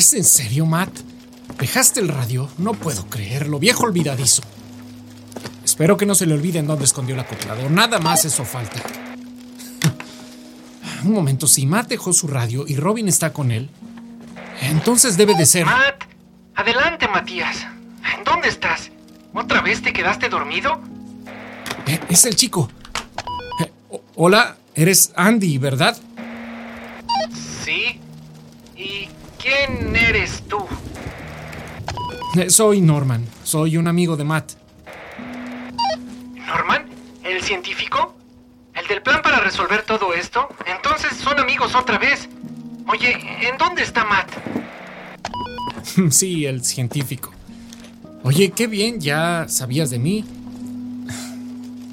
¿Es 0.00 0.14
en 0.14 0.24
serio, 0.24 0.64
Matt? 0.64 1.00
¿Dejaste 1.58 2.00
el 2.00 2.08
radio? 2.08 2.48
No 2.56 2.72
puedo 2.72 3.04
creerlo, 3.10 3.58
viejo 3.58 3.84
olvidadizo. 3.84 4.40
Espero 5.62 5.98
que 5.98 6.06
no 6.06 6.14
se 6.14 6.24
le 6.24 6.32
olvide 6.32 6.58
en 6.58 6.66
dónde 6.66 6.86
escondió 6.86 7.14
el 7.14 7.20
acoplador. 7.20 7.70
Nada 7.70 7.98
más 7.98 8.24
eso 8.24 8.46
falta. 8.46 8.80
Un 11.04 11.12
momento, 11.12 11.46
si 11.46 11.66
Matt 11.66 11.88
dejó 11.88 12.14
su 12.14 12.28
radio 12.28 12.64
y 12.66 12.76
Robin 12.76 13.08
está 13.08 13.34
con 13.34 13.50
él, 13.50 13.68
entonces 14.62 15.18
debe 15.18 15.34
de 15.34 15.44
ser... 15.44 15.66
Matt, 15.66 16.04
adelante, 16.54 17.06
Matías. 17.06 17.66
¿Dónde 18.24 18.48
estás? 18.48 18.90
¿Otra 19.34 19.60
vez 19.60 19.82
te 19.82 19.92
quedaste 19.92 20.30
dormido? 20.30 20.80
Eh, 21.86 22.00
es 22.08 22.24
el 22.24 22.36
chico. 22.36 22.70
Eh, 23.62 23.70
hola, 24.14 24.56
eres 24.74 25.12
Andy, 25.14 25.58
¿verdad? 25.58 25.94
Sí. 27.62 28.00
¿Y 28.78 29.10
quién 29.40 29.89
soy 32.48 32.80
Norman. 32.80 33.26
Soy 33.44 33.76
un 33.76 33.88
amigo 33.88 34.16
de 34.16 34.24
Matt. 34.24 34.52
¿Norman? 36.46 36.86
¿El 37.24 37.42
científico? 37.42 38.14
¿El 38.74 38.86
del 38.86 39.02
plan 39.02 39.20
para 39.22 39.40
resolver 39.40 39.82
todo 39.82 40.14
esto? 40.14 40.48
Entonces 40.66 41.16
son 41.16 41.38
amigos 41.38 41.74
otra 41.74 41.98
vez. 41.98 42.28
Oye, 42.88 43.16
¿en 43.46 43.56
dónde 43.58 43.82
está 43.82 44.04
Matt? 44.04 44.30
sí, 46.10 46.46
el 46.46 46.64
científico. 46.64 47.30
Oye, 48.22 48.50
qué 48.50 48.66
bien, 48.66 49.00
ya 49.00 49.46
sabías 49.48 49.90
de 49.90 49.98
mí. 49.98 50.24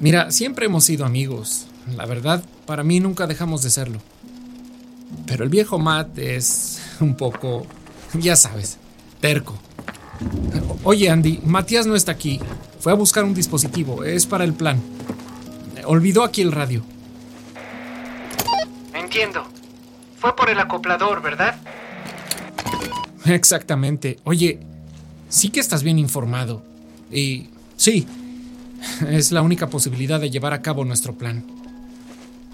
Mira, 0.00 0.30
siempre 0.30 0.66
hemos 0.66 0.84
sido 0.84 1.04
amigos. 1.04 1.66
La 1.96 2.06
verdad, 2.06 2.44
para 2.66 2.84
mí 2.84 3.00
nunca 3.00 3.26
dejamos 3.26 3.62
de 3.62 3.70
serlo. 3.70 4.00
Pero 5.26 5.44
el 5.44 5.50
viejo 5.50 5.78
Matt 5.78 6.18
es 6.18 6.80
un 7.00 7.16
poco, 7.16 7.66
ya 8.14 8.36
sabes, 8.36 8.78
terco. 9.20 9.58
Oye, 10.84 11.10
Andy, 11.10 11.40
Matías 11.44 11.86
no 11.86 11.96
está 11.96 12.12
aquí. 12.12 12.40
Fue 12.80 12.92
a 12.92 12.94
buscar 12.94 13.24
un 13.24 13.34
dispositivo. 13.34 14.04
Es 14.04 14.26
para 14.26 14.44
el 14.44 14.54
plan. 14.54 14.80
Olvidó 15.84 16.22
aquí 16.22 16.42
el 16.42 16.52
radio. 16.52 16.82
Entiendo. 18.94 19.44
Fue 20.18 20.34
por 20.34 20.50
el 20.50 20.58
acoplador, 20.58 21.22
¿verdad? 21.22 21.56
Exactamente. 23.24 24.18
Oye, 24.24 24.60
sí 25.28 25.50
que 25.50 25.60
estás 25.60 25.82
bien 25.82 25.98
informado. 25.98 26.62
Y 27.10 27.48
sí, 27.76 28.06
es 29.08 29.32
la 29.32 29.42
única 29.42 29.68
posibilidad 29.68 30.20
de 30.20 30.30
llevar 30.30 30.52
a 30.52 30.62
cabo 30.62 30.84
nuestro 30.84 31.14
plan. 31.14 31.44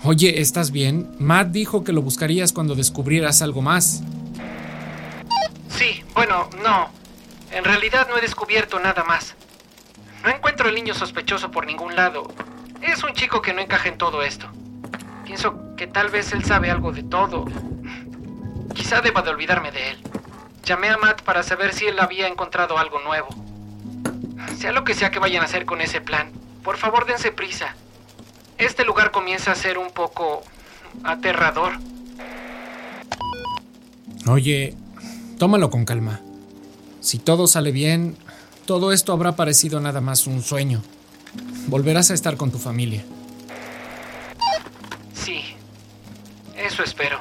Oye, 0.02 0.40
¿estás 0.40 0.70
bien? 0.70 1.08
Matt 1.18 1.48
dijo 1.48 1.82
que 1.82 1.92
lo 1.92 2.02
buscarías 2.02 2.52
cuando 2.52 2.74
descubrieras 2.74 3.40
algo 3.40 3.62
más. 3.62 4.02
Sí, 5.70 6.02
bueno, 6.14 6.50
no. 6.62 7.03
En 7.50 7.64
realidad 7.64 8.08
no 8.08 8.16
he 8.18 8.20
descubierto 8.20 8.78
nada 8.80 9.04
más. 9.04 9.34
No 10.22 10.30
encuentro 10.30 10.68
el 10.68 10.74
niño 10.74 10.94
sospechoso 10.94 11.50
por 11.50 11.66
ningún 11.66 11.96
lado. 11.96 12.26
Es 12.82 13.02
un 13.04 13.12
chico 13.12 13.42
que 13.42 13.52
no 13.52 13.60
encaja 13.60 13.88
en 13.88 13.98
todo 13.98 14.22
esto. 14.22 14.48
Pienso 15.24 15.74
que 15.76 15.86
tal 15.86 16.08
vez 16.08 16.32
él 16.32 16.44
sabe 16.44 16.70
algo 16.70 16.92
de 16.92 17.02
todo. 17.02 17.44
Quizá 18.74 19.00
deba 19.00 19.22
de 19.22 19.30
olvidarme 19.30 19.70
de 19.70 19.90
él. 19.90 19.98
Llamé 20.64 20.88
a 20.88 20.96
Matt 20.96 21.22
para 21.22 21.42
saber 21.42 21.72
si 21.74 21.86
él 21.86 21.98
había 22.00 22.26
encontrado 22.26 22.78
algo 22.78 23.00
nuevo. 23.00 23.28
Sea 24.58 24.72
lo 24.72 24.84
que 24.84 24.94
sea 24.94 25.10
que 25.10 25.18
vayan 25.18 25.42
a 25.42 25.46
hacer 25.46 25.66
con 25.66 25.80
ese 25.80 26.00
plan, 26.00 26.32
por 26.62 26.76
favor 26.76 27.06
dense 27.06 27.32
prisa. 27.32 27.74
Este 28.56 28.84
lugar 28.84 29.10
comienza 29.10 29.52
a 29.52 29.54
ser 29.54 29.78
un 29.78 29.90
poco 29.90 30.42
aterrador. 31.02 31.74
Oye, 34.26 34.74
tómalo 35.38 35.68
con 35.70 35.84
calma. 35.84 36.20
Si 37.04 37.18
todo 37.18 37.46
sale 37.46 37.70
bien, 37.70 38.16
todo 38.64 38.90
esto 38.90 39.12
habrá 39.12 39.36
parecido 39.36 39.78
nada 39.78 40.00
más 40.00 40.26
un 40.26 40.42
sueño. 40.42 40.80
Volverás 41.66 42.10
a 42.10 42.14
estar 42.14 42.38
con 42.38 42.50
tu 42.50 42.58
familia. 42.58 43.04
Sí, 45.12 45.40
eso 46.56 46.82
espero. 46.82 47.18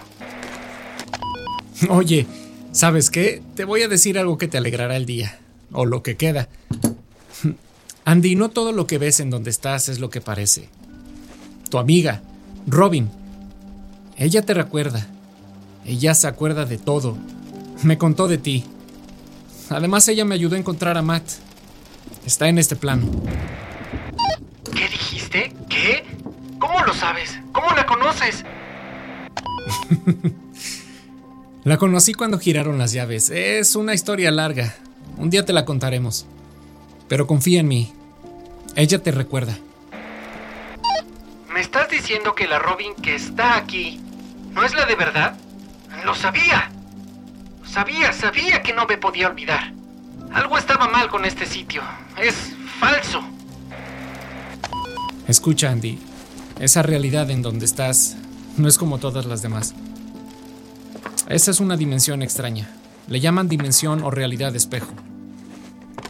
Oye, 1.89 2.25
¿sabes 2.71 3.09
qué? 3.09 3.43
Te 3.55 3.65
voy 3.65 3.81
a 3.81 3.89
decir 3.89 4.17
algo 4.17 4.37
que 4.37 4.47
te 4.47 4.57
alegrará 4.57 4.95
el 4.95 5.05
día, 5.05 5.37
o 5.73 5.85
lo 5.85 6.01
que 6.01 6.15
queda. 6.15 6.47
Andy, 8.05 8.35
no 8.35 8.49
todo 8.51 8.71
lo 8.71 8.87
que 8.87 8.99
ves 8.99 9.19
en 9.19 9.29
donde 9.29 9.49
estás 9.49 9.89
es 9.89 9.99
lo 9.99 10.09
que 10.09 10.21
parece. 10.21 10.69
Tu 11.69 11.77
amiga, 11.77 12.21
Robin, 12.67 13.09
ella 14.15 14.43
te 14.43 14.53
recuerda. 14.53 15.05
Ella 15.85 16.15
se 16.15 16.27
acuerda 16.27 16.63
de 16.63 16.77
todo. 16.77 17.17
Me 17.83 17.97
contó 17.97 18.29
de 18.29 18.37
ti. 18.37 18.63
Además, 19.69 20.07
ella 20.07 20.25
me 20.25 20.35
ayudó 20.35 20.55
a 20.55 20.59
encontrar 20.59 20.97
a 20.97 21.01
Matt. 21.01 21.23
Está 22.25 22.47
en 22.47 22.57
este 22.57 22.75
plano. 22.75 23.09
¿Qué 24.75 24.87
dijiste? 24.87 25.53
¿Qué? 25.69 26.03
¿Cómo 26.59 26.83
lo 26.85 26.93
sabes? 26.93 27.39
¿Cómo 27.51 27.69
la 27.71 27.85
conoces? 27.85 28.43
la 31.63 31.77
conocí 31.77 32.13
cuando 32.13 32.39
giraron 32.39 32.77
las 32.77 32.93
llaves. 32.93 33.29
Es 33.29 33.75
una 33.75 33.93
historia 33.93 34.31
larga. 34.31 34.75
Un 35.17 35.29
día 35.29 35.45
te 35.45 35.53
la 35.53 35.65
contaremos. 35.65 36.25
Pero 37.07 37.27
confía 37.27 37.59
en 37.59 37.67
mí. 37.67 37.93
Ella 38.75 39.01
te 39.01 39.11
recuerda. 39.11 39.57
¿Me 41.53 41.61
estás 41.61 41.89
diciendo 41.89 42.33
que 42.33 42.47
la 42.47 42.59
Robin 42.59 42.95
que 42.95 43.15
está 43.15 43.57
aquí 43.57 43.99
no 44.51 44.63
es 44.63 44.73
la 44.73 44.85
de 44.85 44.95
verdad? 44.95 45.35
Lo 46.05 46.15
sabía. 46.15 46.72
Sabía, 47.73 48.13
sabía 48.13 48.61
que 48.61 48.71
no 48.71 48.85
me 48.85 48.99
podía 48.99 49.27
olvidar. 49.27 49.73
Algo 50.31 50.59
estaba 50.59 50.87
mal 50.87 51.09
con 51.09 51.25
este 51.25 51.47
sitio. 51.47 51.81
Es 52.21 52.35
falso. 52.79 53.23
Escucha, 55.27 55.71
Andy. 55.71 55.97
Esa 56.59 56.83
realidad 56.83 57.31
en 57.31 57.41
donde 57.41 57.65
estás 57.65 58.15
no 58.57 58.67
es 58.67 58.77
como 58.77 58.99
todas 58.99 59.25
las 59.25 59.41
demás. 59.41 59.73
Esa 61.27 61.49
es 61.49 61.59
una 61.59 61.75
dimensión 61.75 62.21
extraña. 62.21 62.69
Le 63.07 63.19
llaman 63.19 63.49
dimensión 63.49 64.03
o 64.03 64.11
realidad 64.11 64.55
espejo. 64.55 64.93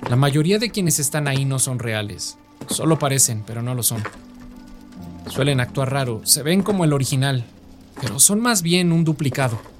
La 0.10 0.18
mayoría 0.18 0.60
de 0.60 0.70
quienes 0.70 1.00
están 1.00 1.30
ahí 1.30 1.46
no 1.46 1.60
son 1.60 1.80
reales. 1.80 2.38
Solo 2.68 3.00
parecen, 3.00 3.42
pero 3.48 3.62
no 3.62 3.74
lo 3.74 3.84
son. 3.84 4.04
Suelen 5.30 5.62
actuar 5.62 5.94
raro, 5.94 6.20
se 6.26 6.44
ven 6.44 6.62
como 6.62 6.84
el 6.84 6.92
original, 6.92 7.46
pero 8.02 8.20
son 8.20 8.42
más 8.42 8.64
bien 8.64 8.92
un 8.92 9.06
duplicado. 9.06 9.73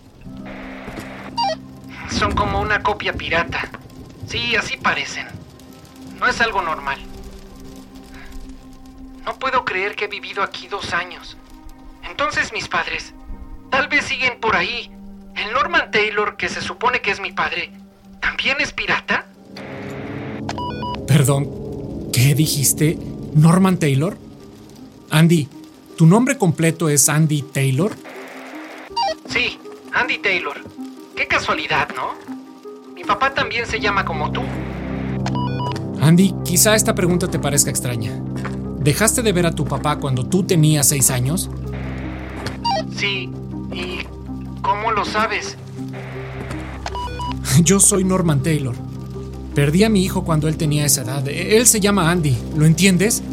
Son 2.24 2.36
como 2.36 2.62
una 2.62 2.82
copia 2.82 3.12
pirata. 3.12 3.70
Sí, 4.30 4.56
así 4.56 4.78
parecen. 4.78 5.28
No 6.22 6.26
es 6.26 6.40
algo 6.40 6.62
normal. 6.62 6.98
No 9.26 9.38
puedo 9.38 9.66
creer 9.66 9.98
que 9.98 10.06
he 10.06 10.08
vivido 10.08 10.42
aquí 10.42 10.70
dos 10.70 10.94
años. 10.94 11.36
Entonces 12.10 12.54
mis 12.54 12.70
padres, 12.70 13.14
tal 13.70 13.90
vez 13.90 14.06
siguen 14.06 14.40
por 14.40 14.56
ahí. 14.56 14.90
El 15.36 15.52
Norman 15.52 15.92
Taylor, 15.92 16.38
que 16.38 16.48
se 16.48 16.62
supone 16.62 17.02
que 17.02 17.12
es 17.12 17.20
mi 17.20 17.34
padre, 17.34 17.74
¿también 18.22 18.56
es 18.62 18.72
pirata? 18.72 19.26
Perdón, 21.06 22.10
¿qué 22.14 22.36
dijiste? 22.36 22.98
¿Norman 23.34 23.80
Taylor? 23.80 24.18
Andy, 25.10 25.50
¿tu 25.98 26.06
nombre 26.06 26.38
completo 26.38 26.88
es 26.88 27.10
Andy 27.10 27.42
Taylor? 27.42 27.94
Sí, 29.28 29.60
Andy 29.92 30.20
Taylor. 30.20 30.83
Qué 31.24 31.30
casualidad, 31.30 31.88
¿no? 31.96 32.16
Mi 32.94 33.06
papá 33.06 33.34
también 33.34 33.66
se 33.66 33.80
llama 33.80 34.04
como 34.04 34.30
tú. 34.34 34.42
Andy, 36.02 36.36
quizá 36.44 36.76
esta 36.76 36.94
pregunta 36.94 37.30
te 37.30 37.40
parezca 37.40 37.70
extraña. 37.70 38.12
¿Dejaste 38.80 39.22
de 39.22 39.32
ver 39.32 39.46
a 39.46 39.56
tu 39.56 39.64
papá 39.64 40.00
cuando 40.00 40.26
tú 40.26 40.44
tenías 40.44 40.90
seis 40.90 41.10
años? 41.10 41.50
Sí. 42.94 43.32
¿Y 43.72 44.00
cómo 44.62 44.92
lo 44.92 45.06
sabes? 45.06 45.56
Yo 47.64 47.80
soy 47.80 48.04
Norman 48.04 48.44
Taylor. 48.44 48.76
Perdí 49.56 49.86
a 49.86 49.90
mi 49.90 50.04
hijo 50.04 50.26
cuando 50.26 50.50
él 50.50 50.58
tenía 50.58 50.84
esa 50.84 51.04
edad. 51.04 51.26
Él 51.30 51.66
se 51.68 51.80
llama 51.80 52.12
Andy, 52.12 52.38
¿lo 52.58 52.66
entiendes? 52.66 53.24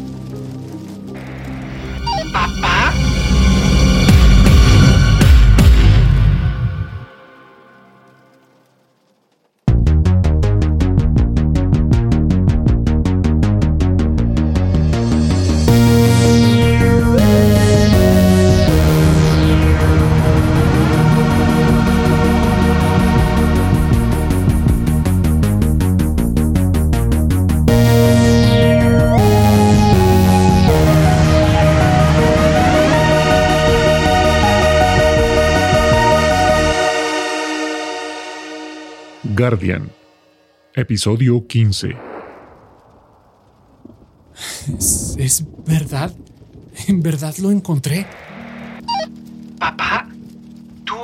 Guardian, 39.41 39.89
episodio 40.75 41.47
15. 41.47 41.95
¿Es, 45.17 45.43
verdad? 45.65 46.13
¿En 46.87 47.01
verdad 47.01 47.35
lo 47.37 47.49
encontré? 47.49 48.05
¿Papá? 49.57 50.07
¿Tú 50.85 50.95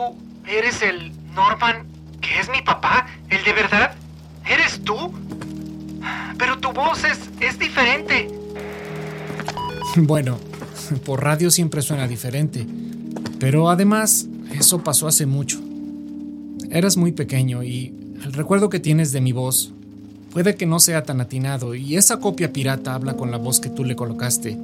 eres 0.47 0.83
el 0.83 1.11
Norman 1.33 1.87
que 2.21 2.39
es 2.39 2.47
mi 2.47 2.61
papá? 2.61 3.07
¿El 3.27 3.43
de 3.43 3.53
verdad? 3.53 3.95
¿Eres 4.45 4.83
tú? 4.83 5.11
Pero 6.37 6.59
tu 6.59 6.71
voz 6.73 7.05
es, 7.05 7.17
es 7.41 7.57
diferente. 7.57 8.27
Bueno, 9.95 10.37
por 11.03 11.23
radio 11.23 11.49
siempre 11.49 11.81
suena 11.81 12.07
diferente. 12.07 12.67
Pero 13.39 13.71
además, 13.71 14.27
eso 14.53 14.83
pasó 14.83 15.07
hace 15.07 15.25
mucho. 15.25 15.59
Eras 16.69 16.97
muy 16.97 17.13
pequeño 17.13 17.63
y 17.63 17.97
el 18.23 18.33
recuerdo 18.33 18.69
que 18.69 18.79
tienes 18.79 19.11
de 19.11 19.21
mi 19.21 19.31
voz 19.31 19.71
puede 20.31 20.55
que 20.55 20.65
no 20.65 20.79
sea 20.79 21.03
tan 21.03 21.21
atinado 21.21 21.75
y 21.75 21.95
esa 21.95 22.19
copia 22.19 22.51
pirata 22.51 22.93
habla 22.93 23.15
con 23.15 23.31
la 23.31 23.37
voz 23.37 23.59
que 23.59 23.69
tú 23.69 23.83
le 23.83 23.95
colocaste, 23.95 24.57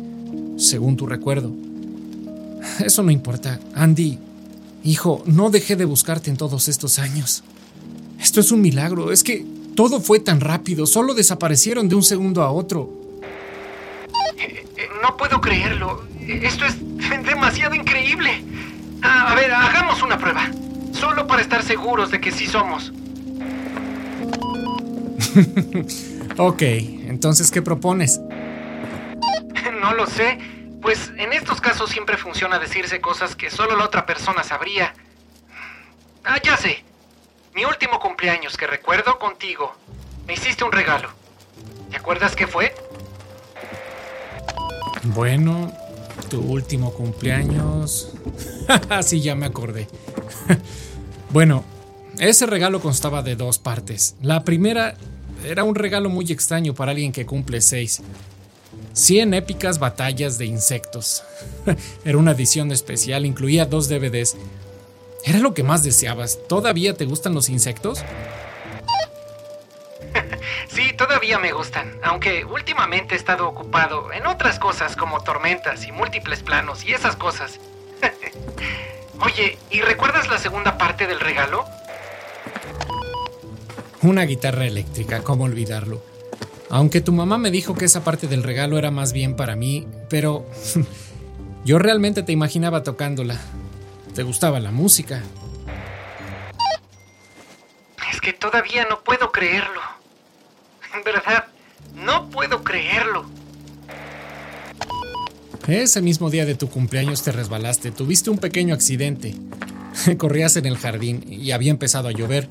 según 0.58 0.98
tu 0.98 1.08
recuerdo. 1.08 1.52
Eso 2.84 3.04
no 3.04 3.12
importa. 3.12 3.60
Andy, 3.76 4.20
hijo, 4.84 5.24
no 5.26 5.50
dejé 5.50 5.76
de 5.76 5.86
buscarte 5.86 6.30
en 6.30 6.38
todos 6.38 6.68
estos 6.68 7.00
años. 7.00 7.44
Esto 8.20 8.40
es 8.40 8.52
un 8.52 8.62
milagro, 8.62 9.12
es 9.12 9.24
que 9.24 9.46
todo 9.76 10.00
fue 10.00 10.20
tan 10.20 10.40
rápido, 10.40 10.86
solo 10.86 11.14
desaparecieron 11.14 11.90
de 11.90 11.96
un 11.96 12.04
segundo 12.04 12.44
a 12.44 12.52
otro. 12.52 12.90
Eh, 14.38 14.66
no 15.02 15.18
puedo 15.18 15.42
creerlo. 15.42 16.04
Esto 16.28 16.66
es 16.66 16.76
demasiado 17.26 17.76
increíble. 17.76 18.44
Ah, 19.02 19.32
a 19.32 19.36
ver, 19.36 19.52
hagamos 19.52 20.02
una 20.02 20.18
prueba. 20.18 20.50
Solo 20.94 21.28
para 21.28 21.42
estar 21.42 21.64
seguros 21.64 22.12
de 22.12 22.22
que 22.22 22.32
sí 22.32 22.48
somos. 22.48 22.94
ok, 26.38 26.62
entonces, 26.62 27.52
¿qué 27.52 27.62
propones? 27.62 28.20
No 29.82 29.94
lo 29.94 30.08
sé. 30.08 30.38
Pues 30.82 31.12
en 31.18 31.32
estos 31.32 31.62
casos 31.62 31.90
siempre 31.90 32.18
funciona 32.18 32.60
decirse 32.60 33.00
cosas 33.00 33.36
que 33.36 33.50
solo 33.50 33.78
la 33.78 33.86
otra 33.86 34.06
persona 34.06 34.44
sabría. 34.44 34.94
Ah, 36.26 36.40
ya 36.44 36.58
sé. 36.58 36.84
Mi 37.56 37.66
último 37.66 38.00
cumpleaños 38.00 38.58
que 38.58 38.68
recuerdo 38.68 39.18
contigo. 39.20 39.74
Me 40.28 40.34
hiciste 40.34 40.64
un 40.64 40.72
regalo. 40.72 41.10
¿Te 41.90 41.98
acuerdas 41.98 42.36
qué 42.36 42.48
fue? 42.48 42.74
Bueno, 45.04 45.72
tu 46.30 46.42
último 46.42 46.94
cumpleaños. 46.94 48.14
sí, 49.04 49.22
ya 49.22 49.36
me 49.36 49.46
acordé. 49.46 49.88
bueno, 51.30 51.64
ese 52.20 52.46
regalo 52.46 52.82
constaba 52.82 53.22
de 53.22 53.36
dos 53.36 53.60
partes. 53.60 54.16
La 54.22 54.44
primera 54.44 54.96
era 55.44 55.64
un 55.64 55.76
regalo 55.76 56.10
muy 56.10 56.32
extraño 56.32 56.74
para 56.74 56.92
alguien 56.92 57.12
que 57.12 57.26
cumple 57.26 57.62
seis. 57.62 58.02
100 58.94 59.34
épicas 59.34 59.80
batallas 59.80 60.38
de 60.38 60.46
insectos. 60.46 61.24
era 62.06 62.18
una 62.18 62.32
edición 62.32 62.72
especial, 62.72 63.26
incluía 63.26 63.66
dos 63.66 63.90
DVDs. 63.90 64.38
Era 65.26 65.40
lo 65.40 65.54
que 65.54 65.64
más 65.64 65.84
deseabas. 65.84 66.40
¿Todavía 66.48 66.96
te 66.96 67.06
gustan 67.06 67.34
los 67.34 67.50
insectos? 67.50 68.04
Sí, 70.70 70.92
todavía 70.94 71.38
me 71.38 71.52
gustan, 71.52 72.00
aunque 72.02 72.46
últimamente 72.46 73.14
he 73.14 73.18
estado 73.18 73.48
ocupado 73.48 74.12
en 74.12 74.26
otras 74.26 74.58
cosas 74.58 74.96
como 74.96 75.22
tormentas 75.22 75.86
y 75.86 75.92
múltiples 75.92 76.42
planos 76.42 76.84
y 76.84 76.94
esas 76.94 77.16
cosas. 77.16 77.60
Oye, 79.22 79.60
¿y 79.70 79.82
recuerdas 79.82 80.28
la 80.30 80.40
segunda 80.40 80.80
parte 80.80 81.06
del 81.06 81.20
regalo? 81.20 81.66
Una 84.04 84.26
guitarra 84.26 84.66
eléctrica, 84.66 85.24
¿cómo 85.24 85.46
olvidarlo? 85.46 86.04
Aunque 86.70 87.00
tu 87.00 87.14
mamá 87.14 87.38
me 87.38 87.52
dijo 87.52 87.74
que 87.74 87.86
esa 87.86 88.04
parte 88.04 88.28
del 88.28 88.44
regalo 88.44 88.78
era 88.78 88.92
más 88.92 89.14
bien 89.14 89.38
para 89.38 89.56
mí, 89.56 89.88
pero 90.10 90.46
yo 91.66 91.80
realmente 91.80 92.22
te 92.22 92.34
imaginaba 92.34 92.84
tocándola. 92.84 93.40
¿Te 94.14 94.24
gustaba 94.24 94.60
la 94.60 94.72
música? 94.72 95.24
Es 98.12 98.20
que 98.20 98.34
todavía 98.34 98.86
no 98.90 99.02
puedo 99.06 99.32
creerlo. 99.32 99.80
En 100.94 101.04
verdad, 101.06 101.46
no 101.96 102.30
puedo 102.30 102.62
creerlo. 102.62 103.26
Ese 105.66 106.02
mismo 106.02 106.30
día 106.30 106.46
de 106.46 106.56
tu 106.56 106.70
cumpleaños 106.70 107.24
te 107.24 107.32
resbalaste, 107.32 107.92
tuviste 107.92 108.30
un 108.30 108.38
pequeño 108.38 108.74
accidente. 108.74 109.34
Corrías 110.18 110.58
en 110.58 110.66
el 110.66 110.78
jardín 110.78 111.24
y 111.26 111.52
había 111.52 111.72
empezado 111.72 112.10
a 112.10 112.12
llover 112.12 112.50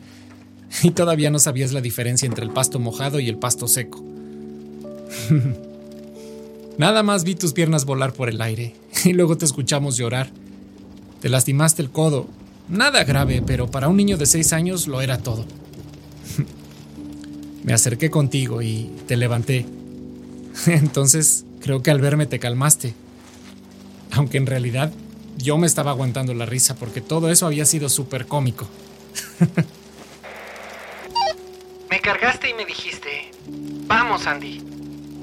y 0.82 0.90
todavía 0.90 1.30
no 1.30 1.38
sabías 1.38 1.72
la 1.72 1.80
diferencia 1.80 2.26
entre 2.26 2.44
el 2.44 2.50
pasto 2.50 2.78
mojado 2.78 3.20
y 3.20 3.28
el 3.28 3.36
pasto 3.36 3.68
seco. 3.68 4.02
Nada 6.78 7.02
más 7.02 7.24
vi 7.24 7.34
tus 7.34 7.52
piernas 7.52 7.84
volar 7.84 8.12
por 8.12 8.28
el 8.28 8.40
aire 8.40 8.74
y 9.04 9.12
luego 9.12 9.36
te 9.36 9.44
escuchamos 9.44 9.96
llorar. 9.96 10.30
Te 11.20 11.28
lastimaste 11.28 11.82
el 11.82 11.90
codo. 11.90 12.26
Nada 12.68 13.04
grave, 13.04 13.42
pero 13.44 13.70
para 13.70 13.88
un 13.88 13.96
niño 13.96 14.16
de 14.16 14.26
seis 14.26 14.52
años 14.52 14.86
lo 14.86 15.00
era 15.00 15.18
todo. 15.18 15.44
Me 17.64 17.72
acerqué 17.72 18.10
contigo 18.10 18.60
y 18.62 18.90
te 19.06 19.16
levanté. 19.16 19.66
Entonces 20.66 21.44
creo 21.60 21.82
que 21.82 21.90
al 21.90 22.00
verme 22.00 22.26
te 22.26 22.40
calmaste. 22.40 22.94
Aunque 24.10 24.38
en 24.38 24.46
realidad 24.46 24.92
yo 25.38 25.58
me 25.58 25.66
estaba 25.66 25.92
aguantando 25.92 26.34
la 26.34 26.46
risa 26.46 26.74
porque 26.74 27.00
todo 27.00 27.30
eso 27.30 27.46
había 27.46 27.64
sido 27.64 27.88
súper 27.88 28.26
cómico. 28.26 28.66
Cargaste 32.02 32.50
y 32.50 32.54
me 32.54 32.66
dijiste, 32.66 33.30
vamos 33.86 34.26
Andy, 34.26 34.62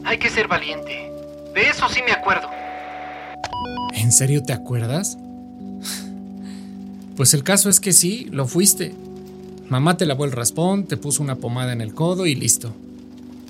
hay 0.05 0.17
que 0.17 0.29
ser 0.29 0.47
valiente. 0.47 1.11
De 1.53 1.69
eso 1.69 1.87
sí 1.89 2.01
me 2.03 2.13
acuerdo. 2.13 2.49
¿En 3.93 4.11
serio 4.11 4.41
te 4.41 4.53
acuerdas? 4.53 5.17
Pues 7.15 7.33
el 7.33 7.43
caso 7.43 7.69
es 7.69 7.79
que 7.79 7.91
sí, 7.91 8.27
lo 8.31 8.47
fuiste. 8.47 8.95
Mamá 9.67 9.97
te 9.97 10.05
lavó 10.05 10.23
el 10.25 10.31
raspón, 10.31 10.85
te 10.85 10.95
puso 10.97 11.21
una 11.21 11.35
pomada 11.35 11.73
en 11.73 11.81
el 11.81 11.93
codo 11.93 12.25
y 12.25 12.33
listo. 12.33 12.73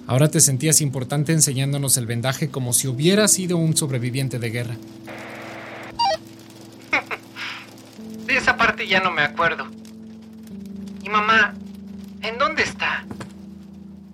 Ahora 0.08 0.28
te 0.30 0.40
sentías 0.40 0.82
importante 0.82 1.34
enseñándonos 1.34 1.96
el 1.98 2.08
vendaje 2.08 2.50
como 2.50 2.74
si 2.74 2.88
hubieras 2.88 3.32
sido 3.32 3.58
un 3.58 3.78
sobreviviente 3.78 4.40
de 4.40 4.50
guerra. 4.50 4.76
De 8.26 8.38
esa 8.38 8.58
parte 8.58 8.88
ya 8.88 9.02
no 9.02 9.12
me 9.12 9.22
acuerdo. 9.22 9.68
¿Y 11.04 11.10
mamá? 11.10 11.54
¿En 12.22 12.38
dónde 12.38 12.64
está? 12.64 13.06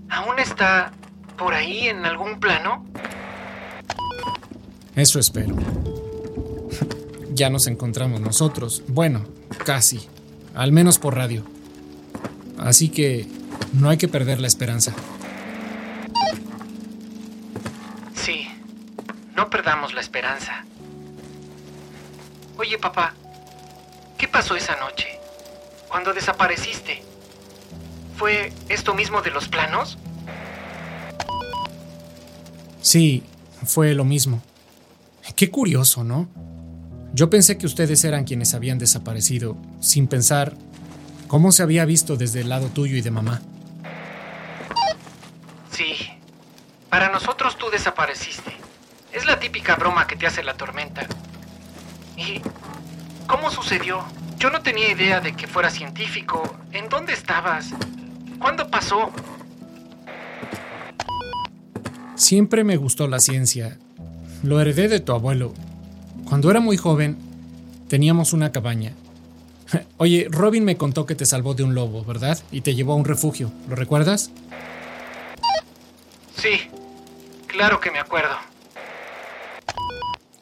¿Aún 0.10 0.40
está 0.40 0.92
por 1.38 1.54
ahí 1.54 1.88
en 1.88 2.06
algún 2.06 2.40
plano? 2.40 2.86
Eso 4.96 5.20
espero. 5.20 5.56
ya 7.34 7.50
nos 7.50 7.68
encontramos 7.68 8.22
nosotros. 8.22 8.84
Bueno, 8.88 9.26
casi. 9.66 10.08
Al 10.56 10.72
menos 10.72 11.00
por 11.00 11.16
radio. 11.16 11.44
Así 12.58 12.90
que 12.90 13.28
no 13.74 13.90
hay 13.90 13.98
que 13.98 14.08
perder 14.08 14.40
la 14.40 14.48
esperanza. 14.48 14.94
Sí, 18.14 18.48
no 19.36 19.50
perdamos 19.50 19.94
la 19.94 20.00
esperanza. 20.00 20.64
Oye, 22.58 22.78
papá, 22.78 23.14
¿qué 24.18 24.30
pasó 24.30 24.56
esa 24.56 24.78
noche? 24.78 25.20
Cuando 25.90 26.14
desapareciste. 26.14 27.04
¿Fue 28.18 28.54
esto 28.70 28.94
mismo 28.94 29.22
de 29.22 29.32
los 29.32 29.48
planos? 29.48 29.98
Sí, 32.82 33.24
fue 33.66 33.94
lo 33.94 34.06
mismo. 34.06 34.42
Qué 35.36 35.50
curioso, 35.50 36.04
¿no? 36.04 36.30
Yo 37.14 37.30
pensé 37.30 37.58
que 37.58 37.66
ustedes 37.66 38.04
eran 38.04 38.26
quienes 38.26 38.54
habían 38.54 38.78
desaparecido, 38.78 39.58
sin 39.80 40.08
pensar 40.08 40.56
¿Cómo 41.28 41.52
se 41.52 41.64
había 41.64 41.86
visto 41.86 42.18
desde 42.18 42.42
el 42.42 42.50
lado 42.50 42.70
tuyo 42.70 42.96
y 42.96 43.02
de 43.02 43.12
mamá? 43.12 43.42
Sí. 45.72 46.12
Para 46.90 47.10
nosotros 47.10 47.58
tú 47.58 47.70
desapareciste. 47.72 48.56
Es 49.12 49.26
la 49.26 49.40
típica 49.40 49.76
broma 49.76 50.06
que 50.06 50.16
te 50.16 50.28
hace 50.28 50.44
la 50.44 50.56
tormenta. 50.56 51.08
¿Y 52.16 52.42
cómo 53.28 53.50
sucedió? 53.50 54.06
Yo 54.38 54.50
no 54.52 54.62
tenía 54.62 54.92
idea 54.92 55.20
de 55.20 55.34
que 55.34 55.48
fuera 55.48 55.70
científico. 55.72 56.58
¿En 56.72 56.88
dónde 56.90 57.14
estabas? 57.14 57.72
¿Cuándo 58.40 58.70
pasó? 58.70 59.12
Siempre 62.16 62.64
me 62.64 62.78
gustó 62.78 63.08
la 63.08 63.20
ciencia. 63.20 63.78
Lo 64.44 64.62
heredé 64.62 64.88
de 64.88 65.00
tu 65.00 65.12
abuelo. 65.14 65.54
Cuando 66.28 66.50
era 66.50 66.60
muy 66.60 66.78
joven, 66.78 67.18
teníamos 67.88 68.34
una 68.34 68.52
cabaña 68.52 68.94
Oye, 69.98 70.28
Robin 70.30 70.64
me 70.64 70.78
contó 70.78 71.06
que 71.06 71.16
te 71.16 71.26
salvó 71.26 71.54
de 71.54 71.64
un 71.64 71.76
lobo, 71.76 72.04
¿verdad? 72.04 72.38
Y 72.52 72.62
te 72.62 72.76
llevó 72.76 72.94
a 72.94 72.98
un 72.98 73.06
refugio. 73.06 73.52
¿Lo 73.70 73.76
recuerdas? 73.76 74.32
Sí, 76.38 76.62
claro 77.48 77.80
que 77.80 77.92
me 77.92 78.00
acuerdo. 78.00 78.36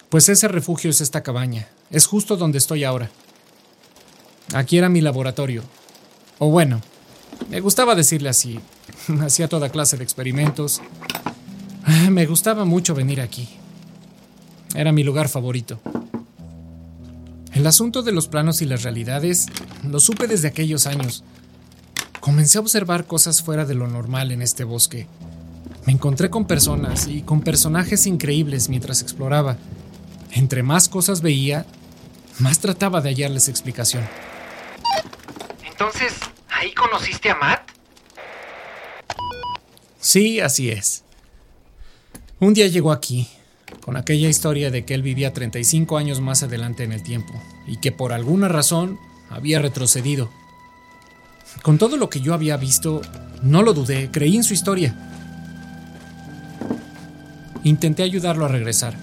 Pues 0.09 0.29
ese 0.29 0.47
refugio 0.47 0.89
es 0.89 1.01
esta 1.01 1.23
cabaña. 1.23 1.67
Es 1.89 2.05
justo 2.05 2.35
donde 2.35 2.57
estoy 2.57 2.83
ahora. 2.83 3.09
Aquí 4.53 4.77
era 4.77 4.89
mi 4.89 5.01
laboratorio. 5.01 5.63
O 6.39 6.49
bueno, 6.49 6.81
Me 7.49 7.59
gustaba 7.59 7.95
decirle 7.95 8.29
así. 8.29 8.59
Hacía 9.21 9.47
toda 9.47 9.69
clase 9.69 9.97
de 9.97 10.03
experimentos. 10.03 10.81
Me 12.09 12.25
gustaba 12.25 12.65
mucho 12.65 12.95
venir 12.95 13.21
aquí. 13.21 13.49
Era 14.75 14.91
mi 14.91 15.03
lugar 15.03 15.29
favorito. 15.29 15.79
El 17.53 17.67
asunto 17.67 18.01
de 18.01 18.11
los 18.11 18.27
planos 18.27 18.61
y 18.61 18.65
las 18.65 18.83
realidades 18.83 19.45
lo 19.87 19.99
supe 19.99 20.27
desde 20.27 20.47
aquellos 20.47 20.87
años. 20.87 21.23
Comencé 22.19 22.57
a 22.57 22.61
observar 22.61 23.05
cosas 23.05 23.43
fuera 23.43 23.65
de 23.65 23.75
lo 23.75 23.87
normal 23.87 24.31
en 24.31 24.41
este 24.41 24.63
bosque. 24.63 25.07
Me 25.85 25.93
encontré 25.93 26.29
con 26.29 26.45
personas 26.45 27.07
y 27.07 27.21
con 27.21 27.41
personajes 27.41 28.07
increíbles 28.07 28.69
mientras 28.69 29.01
exploraba. 29.01 29.57
Entre 30.31 30.63
más 30.63 30.89
cosas 30.89 31.21
veía, 31.21 31.65
más 32.39 32.59
trataba 32.59 33.01
de 33.01 33.09
hallarles 33.09 33.49
explicación. 33.49 34.03
Entonces, 35.69 36.13
¿ahí 36.63 36.73
conociste 36.73 37.29
a 37.29 37.35
Matt? 37.35 37.69
Sí, 39.99 40.39
así 40.39 40.69
es. 40.69 41.03
Un 42.39 42.53
día 42.53 42.67
llegó 42.67 42.91
aquí, 42.91 43.27
con 43.81 43.97
aquella 43.97 44.29
historia 44.29 44.71
de 44.71 44.85
que 44.85 44.93
él 44.93 45.01
vivía 45.01 45.33
35 45.33 45.97
años 45.97 46.21
más 46.21 46.43
adelante 46.43 46.83
en 46.83 46.91
el 46.91 47.03
tiempo 47.03 47.33
y 47.67 47.77
que 47.77 47.91
por 47.91 48.13
alguna 48.13 48.47
razón 48.47 48.97
había 49.29 49.59
retrocedido. 49.59 50.29
Con 51.61 51.77
todo 51.77 51.97
lo 51.97 52.09
que 52.09 52.21
yo 52.21 52.33
había 52.33 52.57
visto, 52.57 53.01
no 53.41 53.61
lo 53.61 53.73
dudé, 53.73 54.09
creí 54.11 54.35
en 54.35 54.43
su 54.43 54.53
historia. 54.53 54.95
Intenté 57.63 58.03
ayudarlo 58.03 58.45
a 58.45 58.49
regresar. 58.49 58.95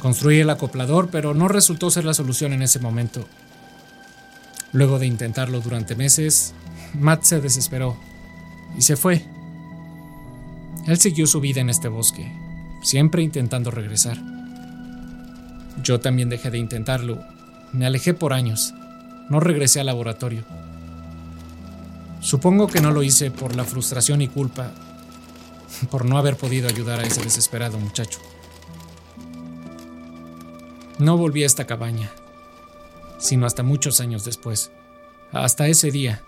Construí 0.00 0.40
el 0.40 0.50
acoplador, 0.50 1.08
pero 1.10 1.34
no 1.34 1.48
resultó 1.48 1.90
ser 1.90 2.04
la 2.04 2.14
solución 2.14 2.52
en 2.52 2.62
ese 2.62 2.78
momento. 2.78 3.26
Luego 4.72 4.98
de 4.98 5.06
intentarlo 5.06 5.60
durante 5.60 5.94
meses, 5.94 6.54
Matt 6.94 7.24
se 7.24 7.40
desesperó 7.40 7.96
y 8.76 8.82
se 8.82 8.96
fue. 8.96 9.24
Él 10.86 10.98
siguió 10.98 11.26
su 11.26 11.40
vida 11.40 11.60
en 11.60 11.70
este 11.70 11.88
bosque, 11.88 12.30
siempre 12.82 13.22
intentando 13.22 13.70
regresar. 13.70 14.18
Yo 15.82 16.00
también 16.00 16.28
dejé 16.28 16.50
de 16.50 16.58
intentarlo. 16.58 17.18
Me 17.72 17.86
alejé 17.86 18.14
por 18.14 18.32
años. 18.32 18.74
No 19.28 19.40
regresé 19.40 19.80
al 19.80 19.86
laboratorio. 19.86 20.44
Supongo 22.20 22.68
que 22.68 22.80
no 22.80 22.90
lo 22.90 23.02
hice 23.02 23.30
por 23.30 23.54
la 23.56 23.64
frustración 23.64 24.22
y 24.22 24.28
culpa, 24.28 24.70
por 25.90 26.04
no 26.04 26.16
haber 26.16 26.36
podido 26.36 26.68
ayudar 26.68 27.00
a 27.00 27.04
ese 27.04 27.22
desesperado 27.22 27.78
muchacho. 27.78 28.18
No 30.98 31.18
volví 31.18 31.42
a 31.42 31.46
esta 31.46 31.66
cabaña, 31.66 32.10
sino 33.18 33.46
hasta 33.46 33.62
muchos 33.62 34.00
años 34.00 34.24
después, 34.24 34.70
hasta 35.32 35.66
ese 35.66 35.90
día, 35.90 36.22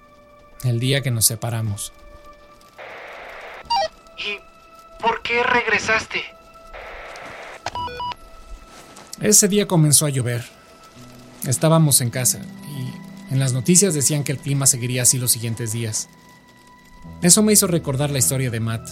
el 0.65 0.81
día 0.81 1.03
que 1.03 1.11
nos 1.11 1.27
separamos. 1.27 1.93
¿Y 4.19 4.39
por 5.03 5.23
qué 5.23 5.43
regresaste? 5.43 6.23
Ese 9.21 9.49
día 9.49 9.67
comenzó 9.67 10.07
a 10.07 10.11
llover. 10.11 10.45
Estábamos 11.47 12.01
en 12.01 12.11
casa 12.11 12.41
y 12.69 13.33
en 13.33 13.39
las 13.39 13.53
noticias 13.53 13.95
decían 13.95 14.25
que 14.25 14.33
el 14.33 14.39
clima 14.39 14.67
seguiría 14.67 15.03
así 15.03 15.19
los 15.19 15.31
siguientes 15.31 15.73
días. 15.73 16.09
Eso 17.23 17.43
me 17.43 17.53
hizo 17.53 17.67
recordar 17.67 18.11
la 18.11 18.19
historia 18.19 18.51
de 18.51 18.61
Matt. 18.61 18.89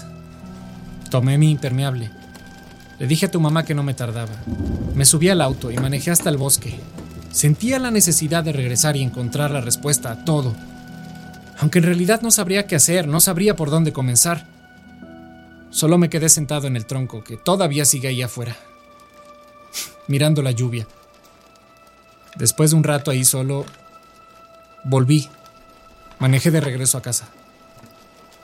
Tomé 1.11 1.39
mi 1.39 1.51
impermeable. 1.51 2.11
Le 2.99 3.07
dije 3.07 3.27
a 3.27 3.31
tu 3.31 3.41
mamá 3.41 3.65
que 3.65 3.75
no 3.75 3.83
me 3.83 3.95
tardaba. 3.95 4.33
Me 4.95 5.05
subí 5.05 5.29
al 5.29 5.41
auto 5.41 5.71
y 5.71 5.77
manejé 5.77 6.11
hasta 6.11 6.31
el 6.31 6.37
bosque. 6.37 6.79
Sentía 7.33 7.79
la 7.79 7.91
necesidad 7.91 8.45
de 8.45 8.53
regresar 8.53 8.97
y 8.97 9.03
encontrar 9.03 9.51
la 9.51 9.61
respuesta 9.61 10.13
a 10.13 10.25
todo. 10.25 10.55
Aunque 11.59 11.79
en 11.79 11.85
realidad 11.85 12.21
no 12.23 12.31
sabría 12.31 12.67
qué 12.67 12.77
hacer, 12.77 13.07
no 13.07 13.21
sabría 13.21 13.57
por 13.57 13.71
dónde 13.71 13.93
comenzar. 13.93 14.47
Solo 15.71 15.99
me 15.99 16.11
quedé 16.11 16.29
sentado 16.29 16.67
en 16.67 16.77
el 16.77 16.87
tronco 16.87 17.25
que 17.25 17.37
todavía 17.37 17.85
sigue 17.85 18.09
ahí 18.09 18.23
afuera 18.23 18.57
mirando 20.09 20.43
la 20.43 20.53
lluvia. 20.53 20.87
Después 22.37 22.71
de 22.71 22.77
un 22.77 22.85
rato 22.85 23.11
ahí 23.11 23.25
solo, 23.25 23.65
volví. 24.85 25.29
Manejé 26.19 26.51
de 26.51 26.61
regreso 26.61 26.99
a 26.99 27.03
casa. 27.03 27.29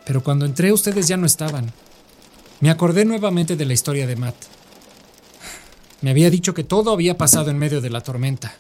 Pero 0.05 0.23
cuando 0.23 0.45
entré 0.45 0.73
ustedes 0.73 1.09
ya 1.09 1.17
no 1.17 1.27
estaban. 1.27 1.73
Me 2.61 2.71
acordé 2.71 3.05
nuevamente 3.05 3.57
de 3.57 3.65
la 3.65 3.73
historia 3.73 4.07
de 4.07 4.17
Matt. 4.17 4.35
Me 6.01 6.11
había 6.11 6.31
dicho 6.31 6.55
que 6.55 6.65
todo 6.65 6.93
había 6.93 7.17
pasado 7.17 7.51
en 7.51 7.59
medio 7.59 7.81
de 7.81 7.91
la 7.91 8.01
tormenta. 8.01 8.55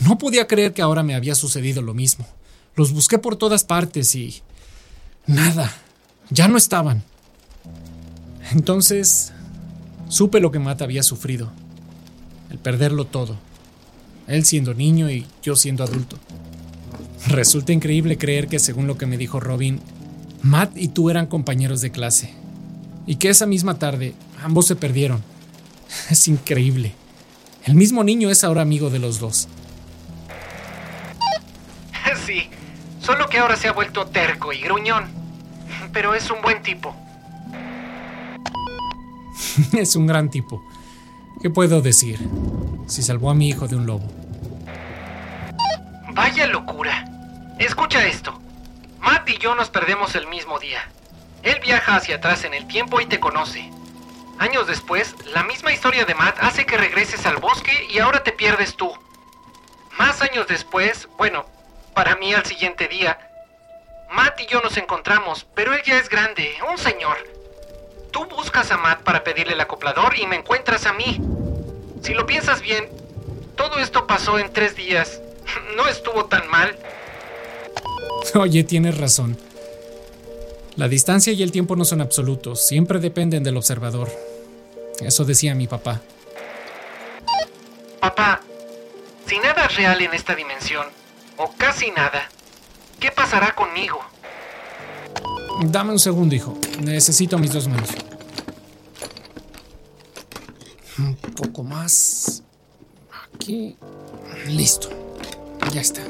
No 0.00 0.18
podía 0.18 0.46
creer 0.46 0.72
que 0.72 0.82
ahora 0.82 1.02
me 1.02 1.14
había 1.14 1.34
sucedido 1.34 1.82
lo 1.82 1.94
mismo. 1.94 2.26
Los 2.76 2.92
busqué 2.92 3.18
por 3.18 3.36
todas 3.36 3.64
partes 3.64 4.14
y... 4.14 4.42
Nada. 5.26 5.72
Ya 6.30 6.48
no 6.48 6.56
estaban. 6.56 7.02
Entonces, 8.52 9.32
supe 10.08 10.40
lo 10.40 10.50
que 10.50 10.58
Matt 10.58 10.82
había 10.82 11.02
sufrido 11.02 11.50
el 12.52 12.58
perderlo 12.58 13.06
todo. 13.06 13.38
Él 14.28 14.44
siendo 14.44 14.74
niño 14.74 15.10
y 15.10 15.26
yo 15.42 15.56
siendo 15.56 15.82
adulto. 15.82 16.18
Resulta 17.28 17.72
increíble 17.72 18.18
creer 18.18 18.46
que 18.46 18.58
según 18.58 18.86
lo 18.86 18.98
que 18.98 19.06
me 19.06 19.16
dijo 19.16 19.40
Robin, 19.40 19.80
Matt 20.42 20.76
y 20.76 20.88
tú 20.88 21.08
eran 21.08 21.26
compañeros 21.26 21.80
de 21.80 21.90
clase. 21.90 22.34
Y 23.06 23.16
que 23.16 23.30
esa 23.30 23.46
misma 23.46 23.78
tarde 23.78 24.14
ambos 24.42 24.66
se 24.66 24.76
perdieron. 24.76 25.22
Es 26.10 26.28
increíble. 26.28 26.92
El 27.64 27.74
mismo 27.74 28.04
niño 28.04 28.30
es 28.30 28.44
ahora 28.44 28.60
amigo 28.62 28.90
de 28.90 28.98
los 28.98 29.18
dos. 29.18 29.48
Sí, 32.26 32.44
solo 33.02 33.28
que 33.28 33.38
ahora 33.38 33.56
se 33.56 33.68
ha 33.68 33.72
vuelto 33.72 34.06
terco 34.06 34.52
y 34.52 34.60
gruñón. 34.60 35.10
Pero 35.92 36.14
es 36.14 36.30
un 36.30 36.40
buen 36.40 36.62
tipo. 36.62 36.96
es 39.72 39.96
un 39.96 40.06
gran 40.06 40.30
tipo. 40.30 40.64
¿Qué 41.42 41.50
puedo 41.50 41.82
decir? 41.82 42.18
Si 42.86 43.02
salvó 43.02 43.30
a 43.30 43.34
mi 43.34 43.48
hijo 43.48 43.66
de 43.66 43.76
un 43.76 43.86
lobo. 43.86 44.06
Vaya 46.14 46.46
locura. 46.46 47.04
Escucha 47.58 48.06
esto. 48.06 48.38
Matt 49.00 49.28
y 49.28 49.38
yo 49.38 49.54
nos 49.54 49.68
perdemos 49.68 50.14
el 50.14 50.28
mismo 50.28 50.58
día. 50.58 50.88
Él 51.42 51.58
viaja 51.62 51.96
hacia 51.96 52.16
atrás 52.16 52.44
en 52.44 52.54
el 52.54 52.66
tiempo 52.68 53.00
y 53.00 53.06
te 53.06 53.18
conoce. 53.18 53.68
Años 54.38 54.66
después, 54.66 55.16
la 55.34 55.42
misma 55.42 55.72
historia 55.72 56.04
de 56.04 56.14
Matt 56.14 56.36
hace 56.40 56.64
que 56.64 56.76
regreses 56.76 57.26
al 57.26 57.36
bosque 57.38 57.88
y 57.92 57.98
ahora 57.98 58.22
te 58.22 58.32
pierdes 58.32 58.76
tú. 58.76 58.92
Más 59.98 60.22
años 60.22 60.46
después, 60.46 61.08
bueno, 61.18 61.44
para 61.94 62.16
mí 62.16 62.32
al 62.34 62.44
siguiente 62.44 62.88
día, 62.88 63.18
Matt 64.10 64.40
y 64.40 64.46
yo 64.46 64.60
nos 64.60 64.76
encontramos, 64.76 65.46
pero 65.54 65.74
él 65.74 65.80
ya 65.84 65.98
es 65.98 66.08
grande, 66.08 66.50
un 66.70 66.78
señor. 66.78 67.16
Tú 68.10 68.26
buscas 68.26 68.70
a 68.70 68.76
Matt 68.76 69.02
para 69.02 69.24
pedirle 69.24 69.54
el 69.54 69.60
acoplador 69.60 70.18
y 70.18 70.26
me 70.26 70.36
encuentras 70.36 70.86
a 70.86 70.92
mí. 70.92 71.20
Si 72.02 72.12
lo 72.12 72.26
piensas 72.26 72.60
bien, 72.60 72.88
todo 73.56 73.78
esto 73.78 74.06
pasó 74.06 74.38
en 74.38 74.52
tres 74.52 74.76
días. 74.76 75.20
No 75.76 75.88
estuvo 75.88 76.26
tan 76.26 76.48
mal. 76.48 76.76
Oye, 78.34 78.64
tienes 78.64 78.98
razón. 78.98 79.38
La 80.76 80.88
distancia 80.88 81.32
y 81.32 81.42
el 81.42 81.52
tiempo 81.52 81.76
no 81.76 81.84
son 81.84 82.00
absolutos, 82.00 82.66
siempre 82.66 82.98
dependen 82.98 83.42
del 83.42 83.56
observador. 83.56 84.08
Eso 85.00 85.24
decía 85.24 85.54
mi 85.54 85.66
papá. 85.66 86.00
Papá, 88.00 88.40
si 89.26 89.38
nada 89.38 89.66
es 89.66 89.76
real 89.76 90.00
en 90.00 90.14
esta 90.14 90.34
dimensión, 90.34 90.86
o 91.42 91.52
casi 91.58 91.90
nada, 91.90 92.28
¿qué 93.00 93.10
pasará 93.10 93.54
conmigo? 93.54 93.98
Dame 95.64 95.92
un 95.92 95.98
segundo, 95.98 96.34
hijo. 96.34 96.56
Necesito 96.80 97.38
mis 97.38 97.52
dos 97.52 97.66
manos. 97.68 97.90
Un 100.98 101.16
poco 101.16 101.64
más. 101.64 102.42
Aquí. 103.34 103.76
Listo. 104.46 104.88
Ya 105.72 105.80
está. 105.80 106.02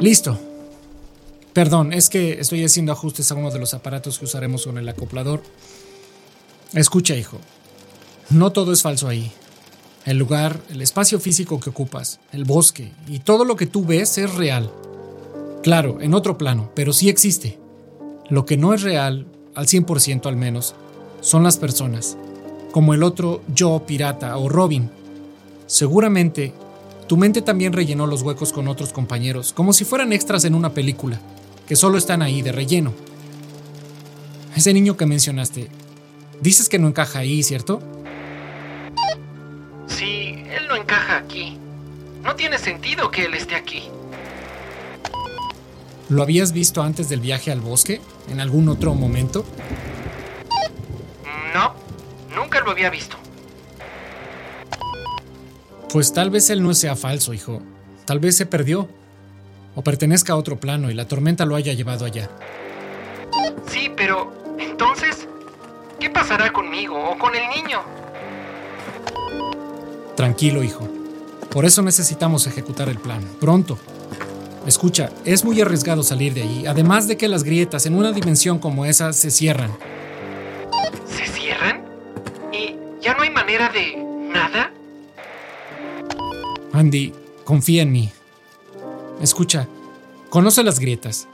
Listo. 0.00 0.38
Perdón, 1.52 1.92
es 1.92 2.08
que 2.08 2.40
estoy 2.40 2.64
haciendo 2.64 2.92
ajustes 2.92 3.30
a 3.30 3.34
uno 3.34 3.50
de 3.50 3.58
los 3.58 3.74
aparatos 3.74 4.18
que 4.18 4.24
usaremos 4.24 4.66
con 4.66 4.76
el 4.76 4.88
acoplador. 4.88 5.42
Escucha, 6.72 7.14
hijo. 7.14 7.38
No 8.28 8.50
todo 8.52 8.72
es 8.72 8.82
falso 8.82 9.08
ahí. 9.08 9.32
El 10.06 10.18
lugar, 10.18 10.60
el 10.70 10.82
espacio 10.82 11.18
físico 11.18 11.58
que 11.58 11.70
ocupas, 11.70 12.20
el 12.30 12.44
bosque 12.44 12.92
y 13.08 13.18
todo 13.18 13.44
lo 13.44 13.56
que 13.56 13.66
tú 13.66 13.84
ves 13.84 14.18
es 14.18 14.32
real. 14.36 14.70
Claro, 15.64 16.00
en 16.00 16.14
otro 16.14 16.38
plano, 16.38 16.70
pero 16.76 16.92
sí 16.92 17.08
existe. 17.08 17.58
Lo 18.30 18.46
que 18.46 18.56
no 18.56 18.72
es 18.72 18.82
real, 18.82 19.26
al 19.56 19.66
100% 19.66 20.26
al 20.26 20.36
menos, 20.36 20.76
son 21.20 21.42
las 21.42 21.56
personas, 21.56 22.16
como 22.70 22.94
el 22.94 23.02
otro 23.02 23.42
yo 23.52 23.82
pirata 23.84 24.36
o 24.36 24.48
Robin. 24.48 24.90
Seguramente, 25.66 26.54
tu 27.08 27.16
mente 27.16 27.42
también 27.42 27.72
rellenó 27.72 28.06
los 28.06 28.22
huecos 28.22 28.52
con 28.52 28.68
otros 28.68 28.92
compañeros, 28.92 29.52
como 29.52 29.72
si 29.72 29.84
fueran 29.84 30.12
extras 30.12 30.44
en 30.44 30.54
una 30.54 30.72
película, 30.72 31.20
que 31.66 31.74
solo 31.74 31.98
están 31.98 32.22
ahí 32.22 32.42
de 32.42 32.52
relleno. 32.52 32.92
Ese 34.54 34.72
niño 34.72 34.96
que 34.96 35.06
mencionaste, 35.06 35.68
dices 36.40 36.68
que 36.68 36.78
no 36.78 36.86
encaja 36.86 37.18
ahí, 37.18 37.42
¿cierto? 37.42 37.80
Él 40.56 40.66
no 40.68 40.76
encaja 40.76 41.18
aquí. 41.18 41.58
No 42.22 42.34
tiene 42.34 42.58
sentido 42.58 43.10
que 43.10 43.26
él 43.26 43.34
esté 43.34 43.54
aquí. 43.54 43.90
¿Lo 46.08 46.22
habías 46.22 46.52
visto 46.52 46.82
antes 46.82 47.08
del 47.08 47.20
viaje 47.20 47.52
al 47.52 47.60
bosque? 47.60 48.00
¿En 48.30 48.40
algún 48.40 48.68
otro 48.68 48.94
momento? 48.94 49.44
No, 51.52 51.74
nunca 52.34 52.60
lo 52.60 52.70
había 52.70 52.90
visto. 52.90 53.16
Pues 55.92 56.12
tal 56.12 56.30
vez 56.30 56.48
él 56.50 56.62
no 56.62 56.74
sea 56.74 56.96
falso, 56.96 57.34
hijo. 57.34 57.60
Tal 58.04 58.18
vez 58.18 58.36
se 58.36 58.46
perdió. 58.46 58.88
O 59.74 59.82
pertenezca 59.82 60.32
a 60.32 60.36
otro 60.36 60.58
plano 60.58 60.90
y 60.90 60.94
la 60.94 61.06
tormenta 61.06 61.44
lo 61.44 61.54
haya 61.54 61.74
llevado 61.74 62.06
allá. 62.06 62.30
Sí, 63.68 63.92
pero 63.94 64.32
entonces, 64.58 65.28
¿qué 66.00 66.08
pasará 66.08 66.50
conmigo 66.50 66.98
o 67.10 67.18
con 67.18 67.34
el 67.34 67.46
niño? 67.50 67.82
Tranquilo, 70.16 70.62
hijo. 70.62 70.88
Por 71.50 71.64
eso 71.64 71.82
necesitamos 71.82 72.46
ejecutar 72.46 72.88
el 72.88 72.98
plan. 72.98 73.22
Pronto. 73.38 73.78
Escucha, 74.66 75.12
es 75.24 75.44
muy 75.44 75.60
arriesgado 75.60 76.02
salir 76.02 76.34
de 76.34 76.42
ahí, 76.42 76.66
además 76.66 77.06
de 77.06 77.16
que 77.16 77.28
las 77.28 77.44
grietas 77.44 77.86
en 77.86 77.94
una 77.94 78.10
dimensión 78.10 78.58
como 78.58 78.84
esa 78.84 79.12
se 79.12 79.30
cierran. 79.30 79.70
¿Se 81.06 81.26
cierran? 81.26 81.84
¿Y 82.52 82.74
ya 83.00 83.14
no 83.14 83.22
hay 83.22 83.30
manera 83.30 83.68
de 83.68 83.96
nada? 83.96 84.72
Andy, 86.72 87.12
confía 87.44 87.82
en 87.82 87.92
mí. 87.92 88.10
Escucha, 89.20 89.68
conoce 90.30 90.64
las 90.64 90.80
grietas. 90.80 91.28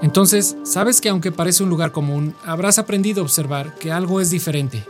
Entonces, 0.00 0.56
sabes 0.64 1.00
que 1.00 1.08
aunque 1.08 1.30
parece 1.30 1.62
un 1.62 1.68
lugar 1.68 1.92
común, 1.92 2.34
habrás 2.44 2.78
aprendido 2.78 3.20
a 3.20 3.24
observar 3.24 3.76
que 3.76 3.92
algo 3.92 4.20
es 4.20 4.30
diferente. 4.30 4.82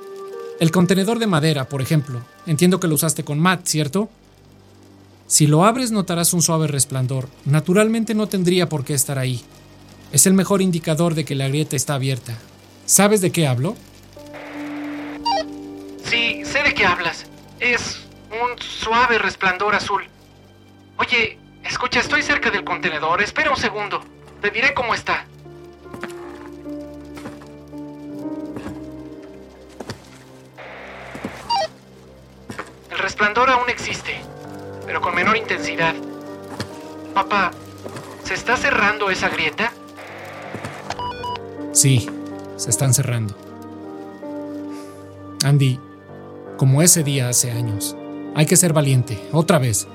El 0.61 0.71
contenedor 0.71 1.19
de 1.19 1.27
madera, 1.27 1.69
por 1.69 1.83
ejemplo, 1.83 2.23
entiendo 2.47 2.79
que 2.79 2.89
lo 2.89 2.95
usaste 2.95 3.25
con 3.25 3.41
Matt, 3.41 3.67
¿cierto? 3.67 4.11
Si 5.27 5.47
lo 5.47 5.65
abres 5.65 5.93
notarás 5.93 6.35
un 6.35 6.43
suave 6.43 6.67
resplandor. 6.67 7.29
Naturalmente 7.45 8.15
no 8.15 8.29
tendría 8.29 8.69
por 8.69 8.85
qué 8.85 8.95
estar 8.95 9.19
ahí. 9.19 9.43
Es 10.13 10.27
el 10.27 10.35
mejor 10.35 10.61
indicador 10.61 11.15
de 11.15 11.25
que 11.25 11.35
la 11.35 11.49
grieta 11.49 11.75
está 11.75 11.95
abierta. 11.95 12.37
¿Sabes 12.85 13.23
de 13.23 13.33
qué 13.33 13.47
hablo? 13.47 13.75
Sí, 16.05 16.43
sé 16.45 16.63
de 16.63 16.75
qué 16.75 16.85
hablas. 16.85 17.25
Es 17.59 18.01
un 18.31 18.61
suave 18.61 19.19
resplandor 19.19 19.75
azul. 19.75 20.03
Oye, 20.99 21.39
escucha, 21.65 22.01
estoy 22.01 22.23
cerca 22.23 22.51
del 22.51 22.65
contenedor. 22.65 23.23
Espera 23.23 23.51
un 23.51 23.57
segundo. 23.57 24.05
Te 24.43 24.51
diré 24.51 24.75
cómo 24.75 24.95
está. 24.95 25.27
Resplandor 33.03 33.51
aún 33.51 33.69
existe 33.69 34.21
pero 34.87 35.01
con 35.01 35.15
menor 35.15 35.37
intensidad. 35.37 35.95
Papá, 37.15 37.51
¿se 38.25 38.35
está 38.35 38.57
cerrando 38.57 39.11
esa 39.11 39.29
grieta? 39.29 39.73
Sí, 41.73 42.09
se 42.57 42.71
están 42.71 42.95
cerrando. 42.95 43.37
Andy, 45.45 45.79
como 46.57 46.83
ese 46.83 47.03
día 47.03 47.29
hace 47.29 47.51
años, 47.51 47.97
hay 48.35 48.47
que 48.47 48.57
ser 48.57 48.73
valiente, 48.73 49.19
otra 49.33 49.59
vez. 49.59 49.87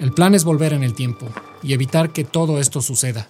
El 0.00 0.12
plan 0.12 0.34
es 0.34 0.44
volver 0.44 0.72
en 0.72 0.82
el 0.82 0.94
tiempo 0.94 1.28
y 1.62 1.72
evitar 1.72 2.10
que 2.10 2.24
todo 2.24 2.58
esto 2.58 2.80
suceda. 2.80 3.28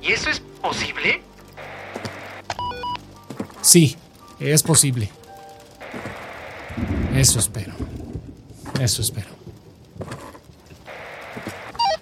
¿Y 0.00 0.12
eso 0.12 0.30
es 0.30 0.40
posible? 0.62 1.20
Sí, 3.60 3.96
es 4.38 4.62
posible. 4.62 5.10
Eso 7.20 7.38
espero. 7.38 7.74
Eso 8.80 9.02
espero. 9.02 9.28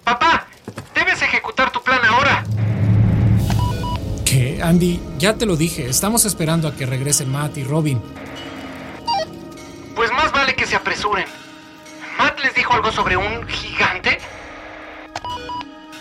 Papá, 0.04 0.46
debes 0.94 1.20
ejecutar 1.20 1.72
tu 1.72 1.82
plan 1.82 1.98
ahora. 2.04 2.44
¿Qué? 4.24 4.60
Andy, 4.62 5.00
ya 5.18 5.34
te 5.34 5.44
lo 5.44 5.56
dije. 5.56 5.88
Estamos 5.88 6.24
esperando 6.24 6.68
a 6.68 6.76
que 6.76 6.86
regresen 6.86 7.32
Matt 7.32 7.58
y 7.58 7.64
Robin. 7.64 8.00
Pues 9.96 10.12
más 10.12 10.30
vale 10.30 10.54
que 10.54 10.66
se 10.66 10.76
apresuren. 10.76 11.26
¿Matt 12.16 12.38
les 12.38 12.54
dijo 12.54 12.74
algo 12.74 12.92
sobre 12.92 13.16
un 13.16 13.44
gigante? 13.48 14.18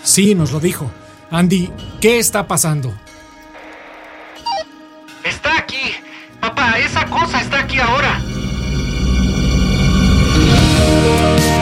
Sí, 0.03 0.35
nos 0.35 0.51
lo 0.51 0.59
dijo. 0.59 0.91
Andy, 1.31 1.71
¿qué 1.99 2.19
está 2.19 2.45
pasando? 2.45 2.93
Papá, 11.07 11.35
esa 11.37 11.56